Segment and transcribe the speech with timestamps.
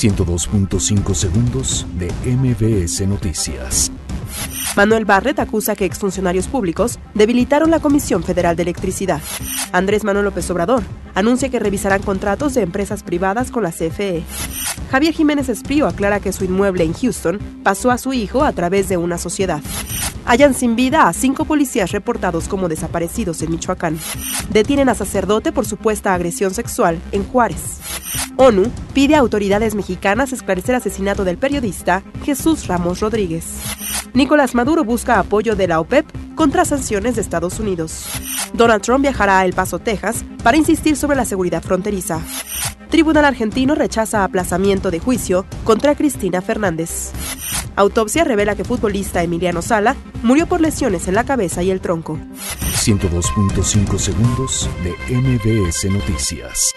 [0.00, 3.92] 102.5 segundos de MBS Noticias.
[4.74, 9.20] Manuel Barret acusa que exfuncionarios públicos debilitaron la Comisión Federal de Electricidad.
[9.72, 10.82] Andrés Manuel López Obrador
[11.14, 14.22] anuncia que revisarán contratos de empresas privadas con la CFE.
[14.90, 18.88] Javier Jiménez Esprío aclara que su inmueble en Houston pasó a su hijo a través
[18.88, 19.60] de una sociedad.
[20.24, 23.98] Hallan sin vida a cinco policías reportados como desaparecidos en Michoacán.
[24.48, 27.99] Detienen a sacerdote por supuesta agresión sexual en Juárez.
[28.42, 33.44] ONU pide a autoridades mexicanas esclarecer asesinato del periodista Jesús Ramos Rodríguez.
[34.14, 36.06] Nicolás Maduro busca apoyo de la OPEP
[36.36, 38.06] contra sanciones de Estados Unidos.
[38.54, 42.22] Donald Trump viajará a El Paso, Texas, para insistir sobre la seguridad fronteriza.
[42.88, 47.12] Tribunal argentino rechaza aplazamiento de juicio contra Cristina Fernández.
[47.76, 52.16] Autopsia revela que futbolista Emiliano Sala murió por lesiones en la cabeza y el tronco.
[52.16, 56.74] 102.5 segundos de MBS Noticias.